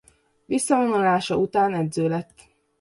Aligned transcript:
Visszavonulása 0.45 1.37
után 1.37 1.73
edző 1.73 2.07
lett. 2.07 2.47